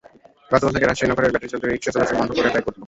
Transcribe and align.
গতকাল 0.51 0.73
থেকে 0.75 0.85
রাজশাহী 0.87 1.09
নগরে 1.11 1.25
ব্যাটারিচালিত 1.31 1.63
রিকশা 1.65 1.91
চলাচল 1.93 2.15
বন্ধ 2.19 2.29
করে 2.35 2.43
দেয় 2.43 2.47
কর্তৃপক্ষ। 2.65 2.79